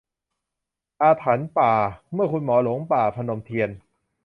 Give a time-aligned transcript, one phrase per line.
[1.01, 1.73] อาถรรพณ์ป่า:
[2.13, 3.69] เมื่อคุณหมอหลงป่า- พนมเทียน